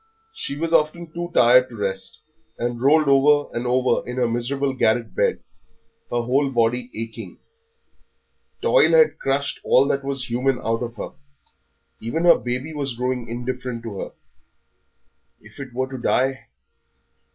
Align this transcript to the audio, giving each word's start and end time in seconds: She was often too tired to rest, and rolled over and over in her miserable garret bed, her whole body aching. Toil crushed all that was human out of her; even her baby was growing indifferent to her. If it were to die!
She 0.33 0.57
was 0.57 0.73
often 0.73 1.13
too 1.13 1.29
tired 1.31 1.69
to 1.69 1.75
rest, 1.75 2.21
and 2.57 2.81
rolled 2.81 3.07
over 3.07 3.55
and 3.55 3.67
over 3.67 4.01
in 4.09 4.15
her 4.15 4.27
miserable 4.27 4.73
garret 4.73 5.13
bed, 5.13 5.43
her 6.09 6.23
whole 6.23 6.49
body 6.49 6.89
aching. 6.95 7.37
Toil 8.63 9.09
crushed 9.19 9.59
all 9.63 9.87
that 9.89 10.03
was 10.03 10.27
human 10.31 10.57
out 10.57 10.81
of 10.81 10.95
her; 10.95 11.11
even 12.01 12.25
her 12.25 12.39
baby 12.39 12.73
was 12.73 12.95
growing 12.95 13.27
indifferent 13.27 13.83
to 13.83 13.99
her. 13.99 14.11
If 15.39 15.59
it 15.59 15.71
were 15.71 15.91
to 15.91 15.99
die! 16.01 16.47